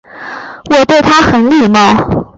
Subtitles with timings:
[0.71, 2.23] 我对他很礼貌